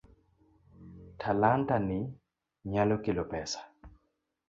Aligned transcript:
Talanta 1.19 1.75
ni 1.87 1.99
nyalo 2.71 2.95
kelo 3.03 3.23
pesa. 3.31 3.59